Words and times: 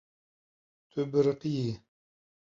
Tu 0.89 1.01
biriqiyî. 1.11 1.69